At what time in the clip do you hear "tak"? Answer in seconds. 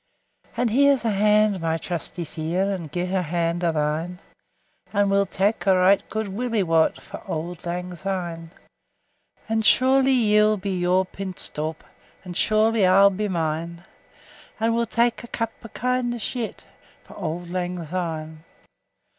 5.27-5.67, 14.87-15.23